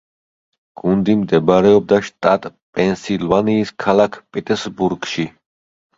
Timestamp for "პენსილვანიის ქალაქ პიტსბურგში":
2.79-5.27